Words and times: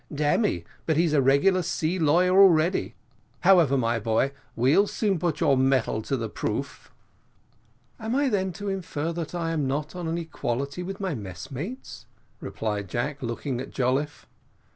"Damme, 0.11 0.63
but 0.87 0.97
he's 0.97 1.13
a 1.13 1.21
regular 1.21 1.61
sea 1.61 1.99
lawyer 1.99 2.35
already: 2.41 2.95
however, 3.41 3.77
my 3.77 3.99
boy, 3.99 4.31
we'll 4.55 4.87
soon 4.87 5.19
put 5.19 5.39
your 5.41 5.55
mettle 5.55 6.01
to 6.01 6.17
the 6.17 6.27
proof." 6.27 6.89
"Am 7.99 8.15
I 8.15 8.27
then 8.27 8.51
to 8.53 8.67
infer 8.67 9.13
that 9.13 9.35
I 9.35 9.51
am 9.51 9.67
not 9.67 9.95
on 9.95 10.07
an 10.07 10.17
equality 10.17 10.81
with 10.81 10.99
my 10.99 11.13
messmates?" 11.13 12.07
replied 12.39 12.89
Jack, 12.89 13.21
looking 13.21 13.61
at 13.61 13.69
Jolliffe. 13.69 14.25